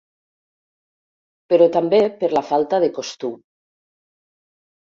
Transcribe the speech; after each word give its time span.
Però 1.53 1.67
també 1.77 1.99
per 2.23 2.31
la 2.39 2.43
falta 2.49 2.81
de 2.87 2.91
costum. 2.97 3.37